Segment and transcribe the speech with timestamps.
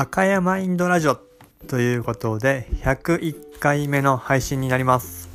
[0.00, 1.18] 赤山インドラジオ
[1.66, 5.28] ということで101回目の配信になります。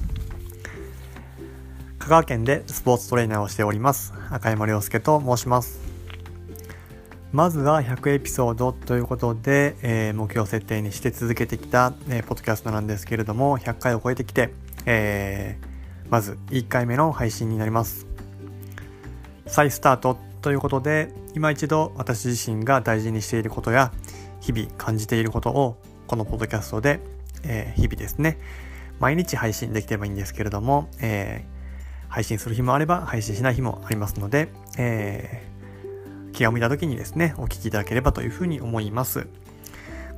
[1.99, 5.81] 香川県でスポーツトレーナーをしております赤山亮介と申します。
[7.33, 14.53] まずは100エピソードということで、えー、目標設定にして続けてきた、えー、ポッドキャストなんですけれども100回を超えてきて、
[14.85, 15.67] えー、
[16.09, 18.07] まず1回目の配信になります。
[19.45, 23.91] 再スタートということで今一度私自身が大事にしていることや
[24.43, 26.99] 日々感じていることをこのポッドキャストで、
[27.43, 28.37] えー、日々ですね
[28.99, 39.27] 毎日配信できればいいんですけれども、えー、配信する日もあれば配信しない日もありますので、えー、気が向いた時にですねお聞きいただければというふうに思います。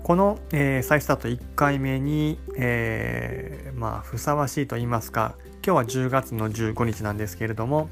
[0.04, 5.34] この、えー、再スタート1回目に、えー、まあふさわしいと言いますか
[5.66, 7.90] 今日は10月の15日なんですけれども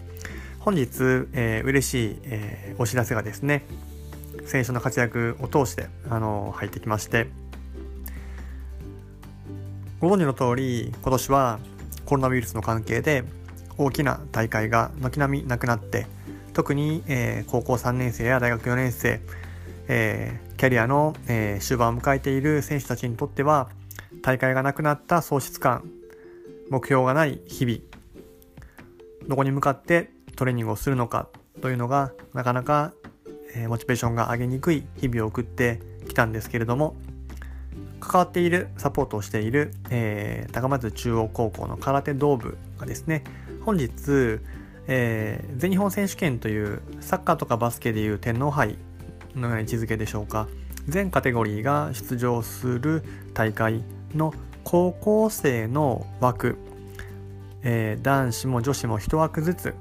[0.60, 3.66] 本日、えー、嬉しい、えー、お知らせがですね
[4.46, 7.28] 選手の活躍を通して、あの入ってきまして。
[10.04, 11.60] ご存知の通り今年は
[12.04, 13.24] コロナウイルスの関係で
[13.78, 16.08] 大きな大会が軒並みなくなって
[16.52, 19.22] 特に、えー、高校3年生や大学4年生、
[19.88, 23.70] えー、キャリアの、えー、終盤を迎えている選手たちにとっては
[24.22, 25.90] 大会がなくなった喪失感
[26.70, 27.80] 目標がない日々
[29.30, 31.30] どこに向かってトレーニングをするのか
[31.62, 32.92] というのがなかなか
[33.56, 36.96] えモチベーションが上げにくい日々を送ってきたんですけれども
[38.00, 43.24] 関わっているサポートをしている、えー、高松中央高校の空手道部がですね
[43.66, 44.40] 本日、
[44.88, 48.78] えー、全日本選手権というサッカーとかバスケでいう天皇杯
[49.36, 50.48] のような位置づけでしょうか
[50.88, 54.34] 全カテゴリーが出場する大会の
[54.66, 56.58] 高校生の枠、
[57.64, 59.74] えー、男子も女子も1枠ずつ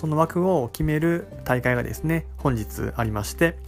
[0.00, 3.58] その枠を決める大会がですね、本日ありまして、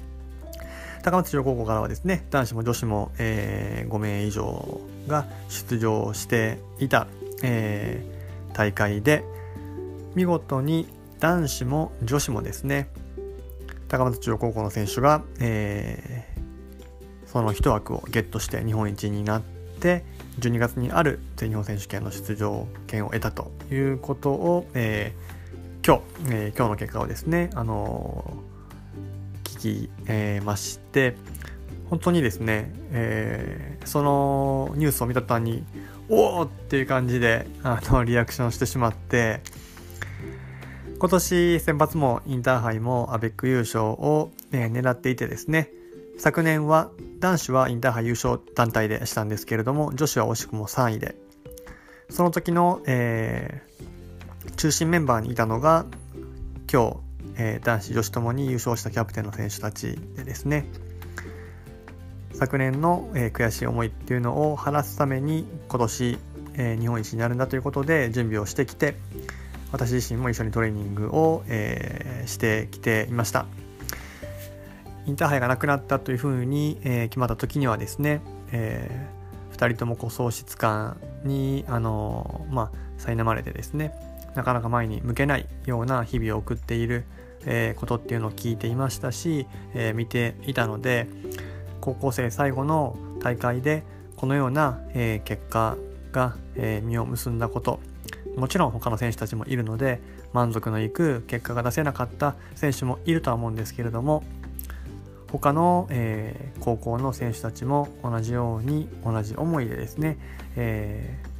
[1.02, 7.06] 高松中高校からはですね、男子も女子も、えー、5名以上が出場していた、
[7.42, 9.24] えー、大会で、
[10.14, 10.88] 見事に
[11.20, 12.88] 男子も女子もですね、
[13.88, 19.42] 高松中央高校の選手が、えー、その1枠をゲットして日本一になっ
[19.80, 20.02] て
[20.40, 25.41] 12月にある全日本選手権の出場権を得たということを、えー、
[25.84, 31.16] 今日、えー、今日の結果をですね、あのー、聞き、えー、まして、
[31.90, 35.64] 本当にですね、えー、そのニュースを見た途端に、
[36.08, 39.40] おおっていう感じで、あの、リアクションしてしまって、
[41.00, 45.68] 今年選抜もインターハイもアベック優勝を、え、狙っていてですね、
[46.16, 51.16] 昨年は男子はインターハイ優勝団体でしたんですけれども、女子は惜しくも3位で、
[52.08, 54.01] その時の、えー、
[54.56, 55.86] 中心メンバーにいたのが
[56.72, 56.96] 今日、
[57.36, 60.66] えー、男子女子ともに優勝したキャプテンの選手たちでですね。
[62.34, 66.18] 昨年の、えー、悔しい思いっていうのを晴らすために今年、
[66.54, 68.96] えー、日本一になるんだということで準備をしてきて
[69.70, 73.46] 私自身も一緒にトレーニングを、えー、してきていました。
[75.06, 78.20] インターハイがなくなったというふうに、えー、決まった時にはですね、
[78.52, 83.92] えー、2人ともこう喪失感にあのまあ苛まれてですね
[84.34, 87.04] なかなか前に向けないような日々を送っている、
[87.44, 91.06] えー、ことっていうのを聞いていましたし、えー、見ていたので
[91.80, 93.82] 高校生最後の大会で
[94.16, 95.76] このような、えー、結果
[96.12, 97.80] が、え実を結んだこと
[98.36, 100.00] もちろん他の選手たちもいるので
[100.32, 104.22] 満足のいく結果が出せなかった選手もいるとは思うんですけれども
[105.30, 110.18] 他の、え高校の選手たちも同じように同じ思いでですね、
[110.56, 111.31] えー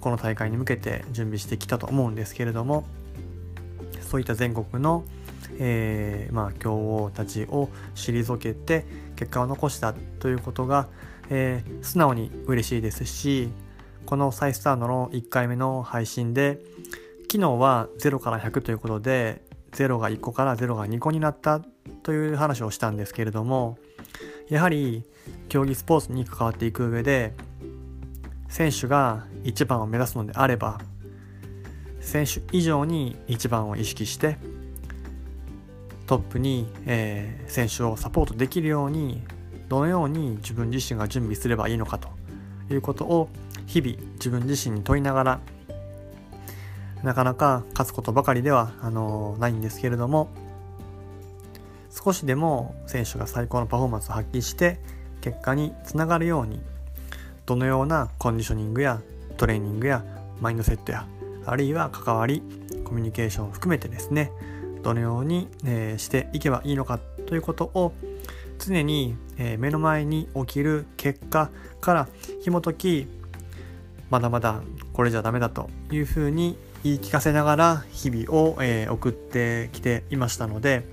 [0.00, 2.84] この大会に向けて準備してきたと思うんですけれども
[4.02, 5.04] そういった全国の、
[5.58, 8.84] えー、まあ、強豪たちを退けて
[9.16, 10.88] 結果を残したということが、
[11.28, 13.50] えー、素直に嬉しいですし
[14.06, 16.58] この再スタートの1回目の配信で
[17.30, 21.60] 昨日は0から100ということで0が1個から0が2個になった
[22.02, 23.78] という話をしたんですけれども
[24.48, 25.04] やはり
[25.48, 27.34] 競技スポーツに関わっていく上で
[28.50, 30.80] 選手が一番を目指すのであれば
[32.00, 34.36] 選手以上に一番を意識して
[36.06, 39.22] トップに、え、選手をサポートできるように
[39.68, 42.08] どのように自分自身が準備すればいいのかと
[42.68, 43.28] いうことを
[43.66, 45.40] 日々自分自身に問いながら
[47.04, 50.28] なかなか勝つことばかりではあのないんですけれども
[51.90, 54.80] 少しでも選手が最高のパフォーマンスを発揮して
[55.20, 56.60] 結果につながるように
[57.46, 59.00] どのようなコンディショニングや
[59.36, 60.04] トレーニングや
[60.40, 61.06] マインドセットや
[61.46, 62.42] あるいは関わり
[62.84, 64.32] コミュニケーションを含めてですね。
[64.82, 67.92] どのように、え、していけばいいのかということを
[68.58, 71.50] 常に、え、目の前に起きる結果
[71.80, 72.08] から
[72.42, 73.06] 紐解き
[74.10, 80.84] まだまだこれじゃダメだというふうに言い聞かせながら日々を、え、送ってきていましたので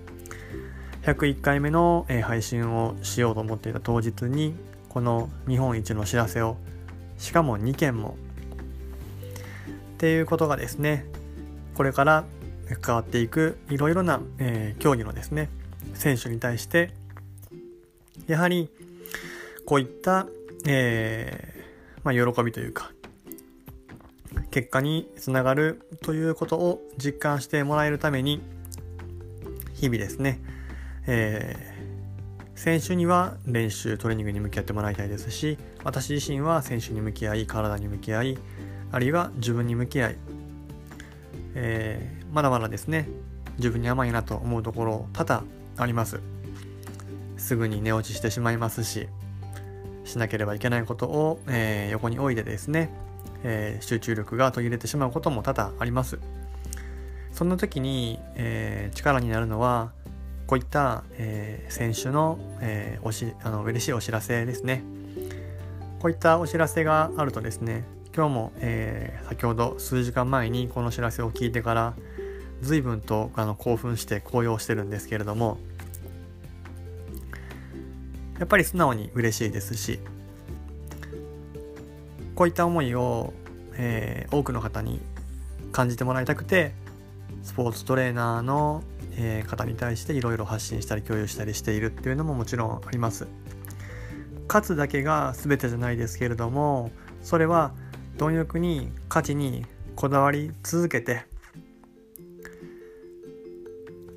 [1.04, 4.54] 101回目の、え、配信をしようと思っていた当日に
[4.98, 6.58] この日本一の知らせを。
[7.20, 8.18] しかも2件も。
[9.94, 11.06] っていうことがですね
[11.76, 12.26] これから
[12.82, 15.50] 関わっていくいろいろな、えー、競技のですね
[15.94, 16.90] 選手に対して
[18.26, 18.70] やはり
[19.68, 20.26] こういった、
[20.66, 22.92] えー、まあ、喜びというか
[24.50, 28.42] 結果につながるということを実感してもらえるために
[29.76, 30.40] 日々ですね、
[31.06, 31.77] えー、
[32.58, 38.38] 選手には練習トレーニングに向き合ってもらいたいですし私自身は選手に向き合い体に向き合い
[38.92, 40.16] あるいは自分に向き合い、
[41.54, 43.08] えー、まだまだですね
[43.58, 45.44] 自分に甘いなと思うところ多々
[45.78, 46.20] あります。
[47.38, 49.08] すぐに寝落ちしてしまいますし
[50.04, 52.90] しなければいけないことを、えー、横に置いてですね、
[53.44, 56.20] えー、集中力が途切れてしまうことも多々あります。
[57.32, 59.92] そんな時に、えー、力になるのは
[60.48, 64.84] こういった、え選手の,、えおしあの嬉しいお知らせですね。
[66.00, 67.84] こういったお知らせがあるとですね
[68.16, 71.94] 今日も、え先ほど数時間前にこの知らせを聞いてから
[72.62, 75.58] 随分とあの興奮して高揚してるんですけれども
[78.40, 80.00] やっぱり素直に嬉しいですし
[82.36, 83.34] こういった思いを、
[83.74, 85.00] えー、多くの方に
[85.72, 86.74] 感じてもらいたくて
[87.44, 88.84] スポーツトレーナーの、
[89.18, 93.28] えー、方に対していろいろ発信したり共有したりしているっていうのももちろんあります。
[94.48, 96.92] 勝つだけが全てじゃないですけれども
[97.22, 97.74] それは
[98.18, 99.66] 貪欲に価値に
[99.96, 101.26] こだわり続けて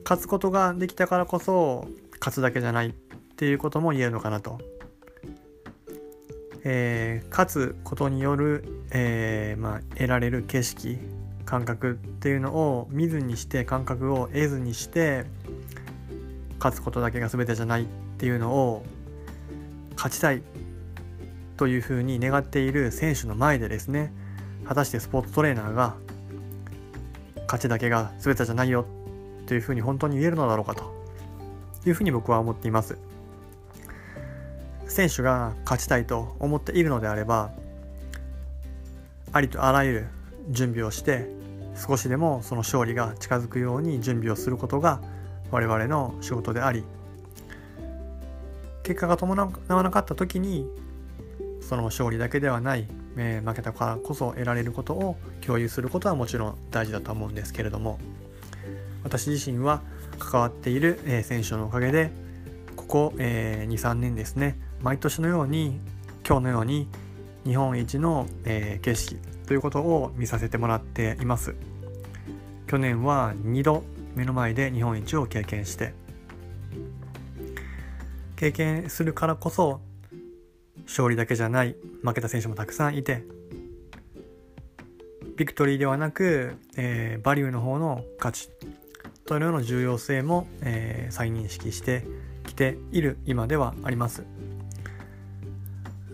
[0.04, 1.88] 勝つことができたからこそ
[2.20, 2.92] 勝つだけじゃないっ
[3.36, 4.58] ていうことも言えるのかなと。
[6.62, 10.98] えー、勝つことによる、えー、まあ、得られる景色
[11.44, 15.24] 感覚っていうのを見ずにして感覚を得ずにして
[16.58, 17.86] 勝つことだけが全てじゃないっ
[18.18, 18.84] ていうのを
[19.96, 20.42] 勝ちたい
[21.56, 24.12] というふうに願っている選手の前でですね
[24.66, 25.94] 果たしてスポーツトレーナーが
[27.46, 28.86] 勝ちだけが全てじゃないよ
[29.46, 30.92] というふうに本当に言えるのだろうかと
[31.86, 32.98] いうふうに僕は思っています。
[34.90, 37.52] 選手が勝ちたいと思っているのであれば
[39.32, 40.06] ありとあらゆる
[40.48, 41.28] 準備をして
[41.74, 45.00] 少しでもその勝利が近づくように準備をすることが
[45.50, 46.84] 我々の仕事であり
[48.82, 50.66] 結果が伴わなかった時に
[51.60, 57.98] その勝利だけではない、えー、負けたからこそ得られることを共有することはもちろん大事だと思うんですけれども
[59.04, 59.82] 私自身は
[60.18, 62.10] 関わっている、えー、選手のおかげで
[62.76, 65.78] ここ、えー、23年ですね毎年のように
[66.26, 66.88] 今日のように
[67.44, 69.16] 日本一の、えー、景色
[69.46, 71.54] ということを見させてもらっています
[72.66, 73.82] 去年は2度
[74.14, 75.94] 目の前で日本一を経験して
[78.36, 79.80] 経験するからこそ
[80.86, 83.24] 勝利だけじゃない負けた選手もたくさんいて
[85.36, 88.50] ビクトリーではなく、えー、バリューの方の価値
[89.24, 92.04] というのの重要性も、えー、再認識して
[92.46, 94.24] きている今ではあります。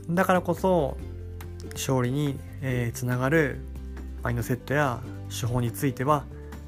[0.09, 0.97] だからこそ
[1.77, 3.59] 勝利に、えー、つながる
[4.23, 6.25] マインドセットや手法については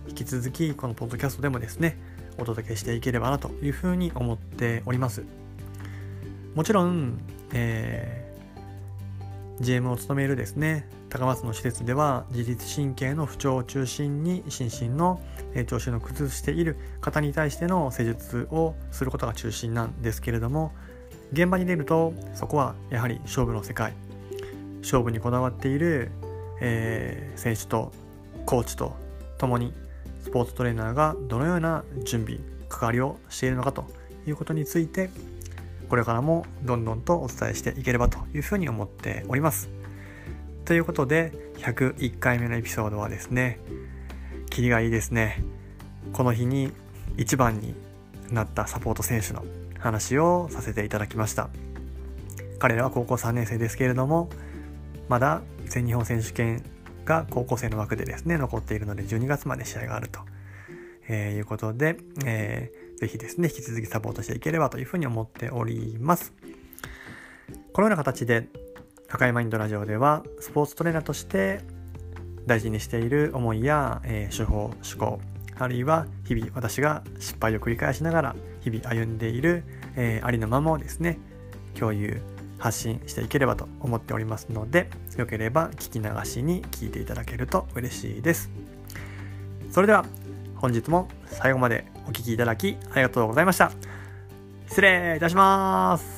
[0.09, 1.99] 引き続きこのポッドキャストでもですね
[2.39, 5.25] お届けしていければなというふうに思っております。
[6.55, 7.19] もちろん、
[7.53, 15.21] えー、GM を務めるですね高松の施設では自律神経の不調を中心に心身の
[15.67, 20.73] 調子の崩している方に対しての施術をすることが中心なんですけれども
[21.33, 24.08] 現場に出るとそこはやはり勝負の世界。
[24.83, 26.11] 勝負にこだわっている、
[26.61, 27.93] えー、選手と
[28.47, 28.97] コーチと
[29.39, 29.73] 共に
[30.23, 33.85] スポーツトレーナーがどのような準備関わりをしているのかと
[34.27, 35.11] いうことについて
[35.89, 39.71] これからもどんどんとお伝えしていければというふうに思っております。
[40.69, 43.59] ということで101回目のエピソードはですね
[44.51, 45.43] キリがいいですね
[46.13, 46.73] この日に
[47.17, 47.75] 一番に
[48.31, 49.47] なったサポート選手の
[49.79, 51.49] 話をさせていただきました
[52.59, 54.29] 彼らは高校3年生ですけれども
[55.09, 56.63] まだ全日本選手権
[57.05, 60.21] が高校生の枠でですね残っているので12月まで試合があると、
[61.09, 66.33] えー、いうことで、えー、ぜひですね引き続きサポートしていければというふうに思っております。
[67.73, 68.49] このような形で
[69.09, 71.61] 赤いマインドラジオではスポーツトレーナーとして
[72.47, 75.21] 大事にしている思いや、えー、手法思考
[75.57, 79.65] あるいは日々私が失敗を繰り返しながら日々歩んでいる
[79.99, 81.19] えー、ありのままをですね
[81.75, 82.23] 共有
[82.59, 88.51] 発信していければと思っておりますのでよければ聞き流しに聞いていただけると嬉しいです。
[89.71, 90.05] それでは
[90.57, 93.71] 本日も最後までお聴きいただきありがとうございました。
[94.69, 96.18] 失礼いたします。